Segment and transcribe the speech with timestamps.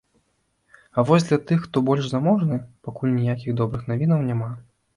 [0.97, 2.59] А вось для тых, хто больш заможны,
[2.89, 4.53] пакуль ніякіх добрых навінаў няма.